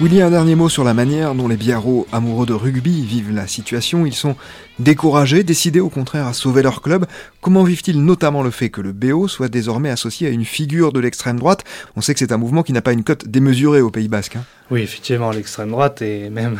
Willy, 0.00 0.22
un 0.22 0.30
dernier 0.30 0.54
mot 0.54 0.70
sur 0.70 0.82
la 0.82 0.94
manière 0.94 1.34
dont 1.34 1.46
les 1.46 1.58
Biarros, 1.58 2.06
amoureux 2.10 2.46
de 2.46 2.54
rugby, 2.54 3.04
vivent 3.04 3.34
la 3.34 3.46
situation. 3.46 4.06
Ils 4.06 4.14
sont 4.14 4.34
découragés, 4.78 5.44
décidés 5.44 5.80
au 5.80 5.90
contraire 5.90 6.26
à 6.26 6.32
sauver 6.32 6.62
leur 6.62 6.80
club. 6.80 7.04
Comment 7.42 7.64
vivent-ils 7.64 8.02
notamment 8.02 8.42
le 8.42 8.50
fait 8.50 8.70
que 8.70 8.80
le 8.80 8.92
BO 8.92 9.28
soit 9.28 9.50
désormais 9.50 9.90
associé 9.90 10.26
à 10.26 10.30
une 10.30 10.46
figure 10.46 10.94
de 10.94 11.00
l'extrême 11.00 11.38
droite? 11.38 11.64
On 11.96 12.00
sait 12.00 12.14
que 12.14 12.18
c'est 12.18 12.32
un 12.32 12.38
mouvement 12.38 12.62
qui 12.62 12.72
n'a 12.72 12.80
pas 12.80 12.94
une 12.94 13.04
cote 13.04 13.28
démesurée 13.28 13.82
au 13.82 13.90
Pays 13.90 14.08
Basque. 14.08 14.36
Hein. 14.36 14.44
Oui, 14.70 14.80
effectivement, 14.80 15.32
l'extrême 15.32 15.70
droite 15.70 16.00
est 16.00 16.30
même 16.30 16.58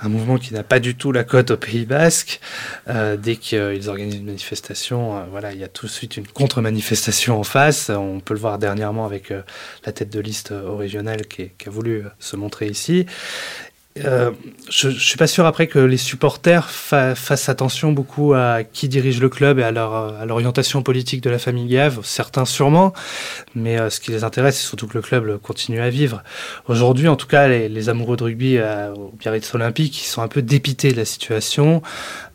un 0.00 0.08
mouvement 0.08 0.38
qui 0.38 0.54
n'a 0.54 0.62
pas 0.62 0.80
du 0.80 0.94
tout 0.94 1.12
la 1.12 1.24
cote 1.24 1.50
au 1.50 1.56
Pays 1.56 1.86
Basque. 1.86 2.40
Euh, 2.88 3.16
dès 3.16 3.36
qu'ils 3.36 3.88
organisent 3.88 4.16
une 4.16 4.26
manifestation, 4.26 5.16
euh, 5.16 5.22
voilà, 5.30 5.52
il 5.52 5.58
y 5.58 5.64
a 5.64 5.68
tout 5.68 5.86
de 5.86 5.90
suite 5.90 6.16
une 6.16 6.26
contre-manifestation 6.26 7.38
en 7.38 7.44
face. 7.44 7.90
On 7.90 8.20
peut 8.20 8.34
le 8.34 8.40
voir 8.40 8.58
dernièrement 8.58 9.04
avec 9.04 9.30
euh, 9.30 9.42
la 9.84 9.92
tête 9.92 10.10
de 10.10 10.20
liste 10.20 10.52
au 10.52 10.76
régional 10.76 11.26
qui, 11.26 11.50
qui, 11.58 11.68
a 11.68 11.70
voulu 11.70 12.04
se 12.18 12.36
montrer 12.36 12.66
ici. 12.66 13.06
Euh, 14.04 14.30
je, 14.70 14.88
ne 14.88 14.92
suis 14.92 15.16
pas 15.16 15.26
sûr 15.26 15.46
après 15.46 15.66
que 15.66 15.78
les 15.78 15.96
supporters 15.96 16.68
fassent 16.70 17.48
attention 17.48 17.92
beaucoup 17.92 18.34
à 18.34 18.62
qui 18.64 18.88
dirige 18.88 19.20
le 19.20 19.28
club 19.28 19.58
et 19.58 19.62
à 19.62 19.70
l'orientation 19.70 20.82
politique 20.82 21.22
de 21.22 21.30
la 21.30 21.38
famille 21.38 21.66
Gave. 21.66 22.00
Certains 22.02 22.44
sûrement, 22.44 22.92
mais 23.54 23.78
euh, 23.78 23.90
ce 23.90 24.00
qui 24.00 24.10
les 24.10 24.24
intéresse, 24.24 24.58
c'est 24.58 24.66
surtout 24.66 24.86
que 24.86 24.94
le 24.94 25.02
club 25.02 25.38
continue 25.38 25.80
à 25.80 25.90
vivre. 25.90 26.22
Aujourd'hui, 26.66 27.08
en 27.08 27.16
tout 27.16 27.26
cas, 27.26 27.48
les, 27.48 27.88
amoureux 27.88 28.16
de 28.16 28.24
rugby 28.24 28.58
euh, 28.58 28.92
au 28.92 29.12
Biarritz 29.18 29.54
Olympique, 29.54 30.00
ils 30.02 30.06
sont 30.06 30.22
un 30.22 30.28
peu 30.28 30.42
dépités 30.42 30.92
de 30.92 30.96
la 30.96 31.04
situation. 31.04 31.82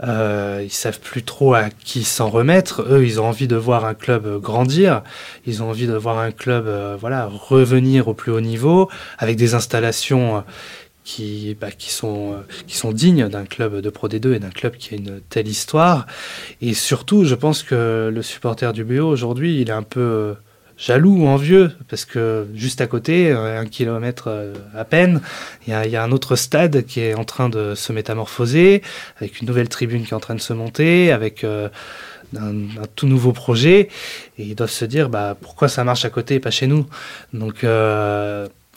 Euh, 0.03 0.62
ils 0.63 0.72
savent 0.72 1.00
plus 1.00 1.24
trop 1.24 1.53
à 1.53 1.65
qui 1.84 2.03
s'en 2.03 2.29
remettre. 2.29 2.82
Eux, 2.89 3.05
ils 3.05 3.22
ont 3.22 3.25
envie 3.25 3.48
de 3.48 3.55
voir 3.55 3.86
un 3.86 3.93
club 3.93 4.39
grandir. 4.39 5.03
Ils 5.46 5.62
ont 5.62 5.70
envie 5.70 5.88
de 5.88 5.93
voir 5.93 6.17
un 6.17 6.32
club, 6.32 6.67
voilà, 7.00 7.27
revenir 7.27 8.08
au 8.08 8.13
plus 8.13 8.32
haut 8.32 8.41
niveau 8.41 8.89
avec 9.20 9.36
des 9.38 9.53
installations 9.53 10.43
qui, 11.03 11.55
bah, 11.60 11.67
euh, 11.67 12.41
qui 12.67 12.77
sont 12.77 12.91
dignes 12.91 13.27
d'un 13.27 13.45
club 13.45 13.81
de 13.81 13.89
Pro 13.89 14.07
D2 14.07 14.33
et 14.33 14.39
d'un 14.39 14.50
club 14.50 14.75
qui 14.77 14.93
a 14.93 14.98
une 14.98 15.22
telle 15.29 15.48
histoire. 15.48 16.07
Et 16.62 16.74
surtout, 16.74 17.25
je 17.25 17.36
pense 17.36 17.63
que 17.63 18.12
le 18.13 18.22
supporter 18.22 18.74
du 18.74 18.83
BO 18.83 19.07
aujourd'hui, 19.07 19.62
il 19.62 19.69
est 19.69 19.74
un 19.74 19.83
peu 19.83 20.00
euh, 20.00 20.33
jaloux 20.77 21.24
ou 21.24 21.27
envieux, 21.27 21.72
parce 21.89 22.05
que 22.05 22.48
juste 22.55 22.81
à 22.81 22.88
côté, 22.88 23.31
euh, 23.31 23.60
un 23.60 23.65
kilomètre 23.65 24.53
à 24.75 24.86
peine, 24.86 25.22
il 25.67 25.74
y, 25.74 25.95
a, 25.95 26.03
un 26.03 26.12
autre 26.12 26.36
stade 26.36 26.86
qui 26.86 27.01
est 27.01 27.13
en 27.13 27.25
train 27.25 27.50
de 27.50 27.75
se 27.75 27.91
métamorphoser, 27.91 28.81
avec 29.17 29.41
une 29.41 29.48
nouvelle 29.48 29.69
tribune 29.69 30.03
qui 30.03 30.12
est 30.12 30.15
en 30.15 30.22
train 30.22 30.36
de 30.36 30.41
se 30.41 30.53
monter, 30.53 31.12
avec 31.12 31.43
un, 31.43 31.69
tout 32.95 33.07
nouveau 33.07 33.31
projet, 33.31 33.89
et 34.38 34.43
ils 34.43 34.55
doivent 34.55 34.72
se 34.72 34.86
dire 34.86 35.10
bah, 35.10 35.38
pourquoi 35.39 35.67
ça 35.67 35.83
marche 35.83 36.05
à 36.05 36.10
côté 36.10 36.36
et 36.36 36.39
pas 36.39 36.50
chez 36.50 36.65
nous? 36.65 36.88
Donc 37.33 37.63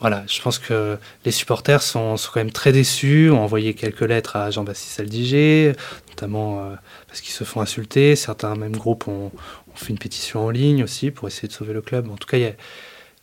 voilà, 0.01 0.25
je 0.29 0.43
pense 0.43 0.59
que 0.59 0.99
les 1.25 1.31
supporters 1.31 1.83
sont, 1.83 2.17
quand 2.17 2.41
même 2.41 2.51
très 2.51 2.71
déçus, 2.71 3.31
ont 3.31 3.43
envoyé 3.43 3.73
quelques 3.73 4.03
lettres 4.03 4.37
à 4.37 4.51
Jean-Baptiste 4.51 5.01
Aldiger, 5.01 5.73
notamment 6.11 6.61
euh, 6.61 6.75
parce 7.09 7.23
qu'ils 7.23 7.33
se 7.33 7.45
font 7.45 7.63
insulter. 7.63 8.15
Certains 8.15 8.55
même 8.57 8.77
groupes 8.77 9.09
ont, 9.09 9.33
fait 9.75 9.91
une 9.91 9.99
pétition 9.99 10.47
en 10.47 10.51
ligne 10.51 10.83
aussi 10.85 11.11
pour 11.11 11.29
essayer 11.29 11.49
de 11.49 11.53
sauver 11.53 11.73
le 11.73 11.83
club. 11.83 12.11
En 12.11 12.17
tout 12.17 12.29
cas, 12.29 12.37
il 12.37 12.43
y 12.43 12.47
a, 12.47 12.53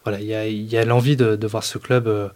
voilà, 0.03 0.19
il 0.19 0.27
y 0.71 0.77
a, 0.77 0.85
l'envie 0.85 1.15
de, 1.15 1.47
voir 1.47 1.63
ce 1.63 1.77
club 1.77 2.07
euh, 2.07 2.29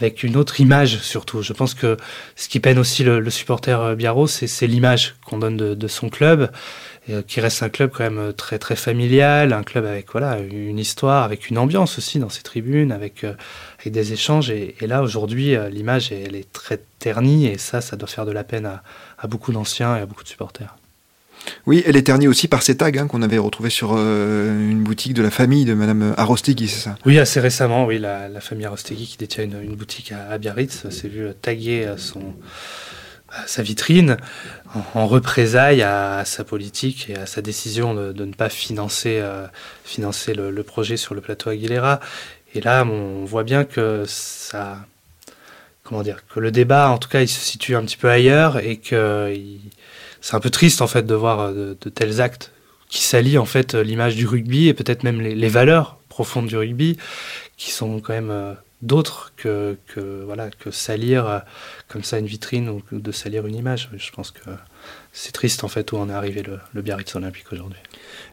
avec 0.00 0.22
une 0.22 0.36
autre 0.36 0.60
image 0.60 0.98
surtout. 0.98 1.42
Je 1.42 1.52
pense 1.52 1.74
que 1.74 1.96
ce 2.36 2.48
qui 2.48 2.60
peine 2.60 2.78
aussi 2.78 3.04
le, 3.04 3.30
supporter 3.30 3.80
euh, 3.80 3.94
Biarro, 3.94 4.26
c'est 4.26 4.66
l'image 4.66 5.16
qu'on 5.24 5.38
donne 5.38 5.56
de, 5.56 5.88
son 5.88 6.08
club. 6.08 6.50
Euh, 7.10 7.22
qui 7.22 7.40
reste 7.40 7.62
un 7.62 7.70
club 7.70 7.90
quand 7.90 8.04
même 8.04 8.18
euh, 8.18 8.32
très 8.32 8.58
très 8.58 8.76
familial, 8.76 9.54
un 9.54 9.62
club 9.62 9.86
avec 9.86 10.12
voilà 10.12 10.40
une 10.40 10.78
histoire, 10.78 11.24
avec 11.24 11.48
une 11.48 11.56
ambiance 11.56 11.96
aussi 11.96 12.18
dans 12.18 12.28
ses 12.28 12.42
tribunes, 12.42 12.92
avec, 12.92 13.24
des 13.86 14.12
échanges. 14.12 14.50
Et, 14.50 14.74
là 14.82 15.02
aujourd'hui, 15.02 15.56
l'image 15.70 16.12
elle 16.12 16.36
est 16.36 16.52
très 16.52 16.78
ternie 16.98 17.46
et 17.46 17.56
ça, 17.56 17.80
ça 17.80 17.96
doit 17.96 18.08
faire 18.08 18.26
de 18.26 18.32
la 18.32 18.44
peine 18.44 18.66
à 19.18 19.26
beaucoup 19.26 19.52
d'anciens 19.52 19.96
et 19.96 20.00
à 20.00 20.06
beaucoup 20.06 20.22
de 20.22 20.28
supporters. 20.28 20.76
Oui, 21.66 21.82
elle 21.86 21.96
est 21.96 22.02
ternie 22.02 22.28
aussi 22.28 22.48
par 22.48 22.62
ces 22.62 22.76
tags 22.76 22.90
hein, 22.96 23.06
qu'on 23.06 23.22
avait 23.22 23.38
retrouvés 23.38 23.70
sur 23.70 23.96
une 23.96 24.82
boutique 24.82 25.14
de 25.14 25.22
la 25.22 25.30
famille 25.30 25.64
de 25.64 25.74
Madame 25.74 26.14
Arostegui, 26.16 26.68
c'est 26.68 26.80
ça? 26.80 26.96
Oui, 27.06 27.18
assez 27.18 27.40
récemment, 27.40 27.86
oui, 27.86 27.98
la, 27.98 28.40
famille 28.40 28.66
Arostegui 28.66 29.06
qui 29.06 29.16
détient 29.16 29.44
une, 29.44 29.74
boutique 29.74 30.12
à, 30.12 30.38
Biarritz 30.38 30.88
s'est 30.90 31.08
vu 31.08 31.26
taguer 31.40 31.94
son 31.96 32.34
sa 33.46 33.62
vitrine 33.62 34.16
en, 34.94 35.06
représailles 35.06 35.82
à, 35.82 36.24
sa 36.24 36.44
politique 36.44 37.10
et 37.10 37.16
à 37.16 37.26
sa 37.26 37.42
décision 37.42 37.94
de, 37.94 38.24
ne 38.24 38.32
pas 38.32 38.48
financer, 38.48 39.18
euh, 39.20 39.46
financer 39.84 40.34
le, 40.34 40.62
projet 40.62 40.96
sur 40.96 41.14
le 41.14 41.20
plateau 41.20 41.50
Aguilera. 41.50 42.00
Et 42.54 42.60
là, 42.60 42.84
on 42.84 43.24
voit 43.24 43.44
bien 43.44 43.64
que 43.64 44.04
ça, 44.06 44.78
comment 45.82 46.02
dire, 46.02 46.22
que 46.28 46.40
le 46.40 46.50
débat, 46.50 46.90
en 46.90 46.98
tout 46.98 47.08
cas, 47.08 47.20
il 47.20 47.28
se 47.28 47.40
situe 47.40 47.76
un 47.76 47.82
petit 47.82 47.96
peu 47.96 48.08
ailleurs 48.08 48.58
et 48.58 48.76
que 48.76 49.34
c'est 50.20 50.34
un 50.34 50.40
peu 50.40 50.50
triste 50.50 50.82
en 50.82 50.86
fait 50.86 51.04
de 51.04 51.14
voir 51.14 51.52
de, 51.52 51.74
tels 51.74 52.20
actes 52.20 52.52
qui 52.88 53.02
s'allient 53.02 53.38
en 53.38 53.44
fait 53.44 53.74
l'image 53.74 54.16
du 54.16 54.26
rugby 54.26 54.68
et 54.68 54.74
peut-être 54.74 55.02
même 55.02 55.20
les, 55.20 55.48
valeurs 55.48 55.98
profondes 56.08 56.46
du 56.46 56.56
rugby 56.56 56.96
qui 57.56 57.70
sont 57.70 58.00
quand 58.00 58.12
même 58.14 58.30
euh, 58.30 58.54
d'autres 58.82 59.32
que, 59.36 59.76
que, 59.86 60.26
que 60.58 60.70
salir 60.70 61.26
euh, 61.26 61.38
comme 61.88 62.02
ça 62.02 62.18
une 62.18 62.26
vitrine 62.26 62.68
ou 62.68 62.82
de 62.92 63.12
salir 63.12 63.46
une 63.46 63.56
image. 63.56 63.90
Je 63.96 64.10
pense 64.10 64.30
que 64.30 64.50
c'est 65.20 65.32
triste 65.32 65.64
en 65.64 65.68
fait 65.68 65.90
où 65.90 65.96
on 65.96 66.08
est 66.08 66.12
arrivé 66.12 66.44
le, 66.44 66.80
Biarritz 66.80 67.16
Olympique 67.16 67.46
aujourd'hui. 67.50 67.80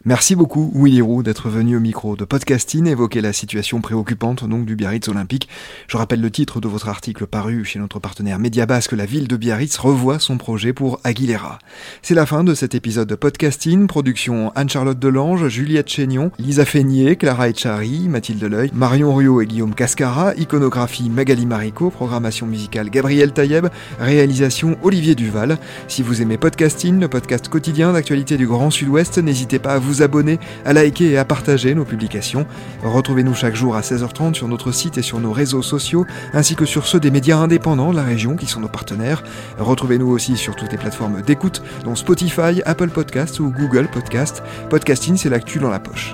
Merci 0.05 0.35
beaucoup 0.35 0.71
Willy 0.75 1.01
Roux 1.01 1.23
d'être 1.23 1.49
venu 1.49 1.77
au 1.77 1.79
micro 1.79 2.15
de 2.15 2.25
Podcasting 2.25 2.85
évoquer 2.85 3.21
la 3.21 3.33
situation 3.33 3.81
préoccupante 3.81 4.47
donc 4.47 4.67
du 4.67 4.75
Biarritz 4.75 5.07
Olympique. 5.07 5.49
Je 5.87 5.97
rappelle 5.97 6.21
le 6.21 6.29
titre 6.29 6.61
de 6.61 6.67
votre 6.67 6.87
article 6.87 7.25
paru 7.25 7.65
chez 7.65 7.79
notre 7.79 7.97
partenaire 7.97 8.37
Mediabasque, 8.37 8.91
la 8.91 9.07
ville 9.07 9.27
de 9.27 9.35
Biarritz 9.35 9.75
revoit 9.77 10.19
son 10.19 10.37
projet 10.37 10.73
pour 10.73 10.99
Aguilera. 11.03 11.57
C'est 12.03 12.13
la 12.13 12.27
fin 12.27 12.43
de 12.43 12.53
cet 12.53 12.75
épisode 12.75 13.09
de 13.09 13.15
Podcasting, 13.15 13.87
production 13.87 14.51
Anne-Charlotte 14.53 14.99
Delange, 14.99 15.47
Juliette 15.47 15.89
Chénion, 15.89 16.31
Lisa 16.37 16.65
Feignier, 16.65 17.15
Clara 17.15 17.49
Echari, 17.49 18.07
Mathilde 18.07 18.43
Leuil, 18.43 18.69
Marion 18.75 19.11
Ruot 19.15 19.41
et 19.41 19.47
Guillaume 19.47 19.73
Cascara, 19.73 20.35
iconographie 20.35 21.09
Magali 21.09 21.47
Marico, 21.47 21.89
programmation 21.89 22.45
musicale 22.45 22.91
Gabriel 22.91 23.33
Taïeb, 23.33 23.69
réalisation 23.99 24.77
Olivier 24.83 25.15
Duval. 25.15 25.57
Si 25.87 26.03
vous 26.03 26.21
aimez 26.21 26.37
Podcasting, 26.37 26.74
le 26.83 27.07
podcast 27.07 27.47
quotidien 27.47 27.93
d'actualité 27.93 28.35
du 28.35 28.47
Grand 28.47 28.69
Sud-Ouest. 28.69 29.17
N'hésitez 29.17 29.59
pas 29.59 29.73
à 29.75 29.79
vous 29.79 30.01
abonner, 30.01 30.39
à 30.65 30.73
liker 30.73 31.11
et 31.11 31.17
à 31.17 31.23
partager 31.23 31.73
nos 31.73 31.85
publications. 31.85 32.45
Retrouvez-nous 32.83 33.33
chaque 33.33 33.55
jour 33.55 33.77
à 33.77 33.81
16h30 33.81 34.33
sur 34.33 34.47
notre 34.49 34.73
site 34.73 34.97
et 34.97 35.01
sur 35.01 35.19
nos 35.19 35.31
réseaux 35.31 35.61
sociaux, 35.61 36.05
ainsi 36.33 36.55
que 36.55 36.65
sur 36.65 36.85
ceux 36.85 36.99
des 36.99 37.11
médias 37.11 37.37
indépendants 37.37 37.91
de 37.91 37.95
la 37.95 38.03
région 38.03 38.35
qui 38.35 38.45
sont 38.45 38.59
nos 38.59 38.67
partenaires. 38.67 39.23
Retrouvez-nous 39.57 40.09
aussi 40.09 40.35
sur 40.35 40.55
toutes 40.55 40.71
les 40.73 40.77
plateformes 40.77 41.21
d'écoute, 41.21 41.63
dont 41.85 41.95
Spotify, 41.95 42.61
Apple 42.65 42.89
Podcasts 42.89 43.39
ou 43.39 43.51
Google 43.51 43.87
Podcasts. 43.87 44.43
Podcasting, 44.69 45.15
c'est 45.15 45.29
l'actu 45.29 45.59
dans 45.59 45.69
la 45.69 45.79
poche. 45.79 46.13